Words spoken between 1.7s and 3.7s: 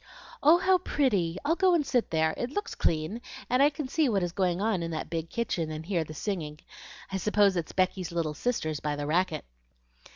and sit there. It looks clean, and I